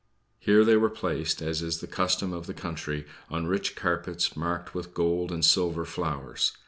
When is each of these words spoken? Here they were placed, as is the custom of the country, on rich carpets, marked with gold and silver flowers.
Here 0.39 0.65
they 0.65 0.75
were 0.75 0.89
placed, 0.89 1.43
as 1.43 1.61
is 1.61 1.79
the 1.79 1.85
custom 1.85 2.33
of 2.33 2.47
the 2.47 2.55
country, 2.55 3.05
on 3.29 3.45
rich 3.45 3.75
carpets, 3.75 4.35
marked 4.35 4.73
with 4.73 4.95
gold 4.95 5.31
and 5.31 5.45
silver 5.45 5.85
flowers. 5.85 6.53